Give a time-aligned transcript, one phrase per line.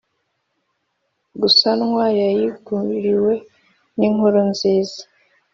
[1.41, 3.33] Gusanwa yayiguriwe
[3.97, 5.01] n inkuru nziza